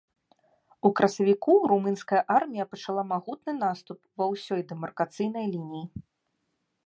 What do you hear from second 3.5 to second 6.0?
наступ ва ўсёй дэмаркацыйнай лініі.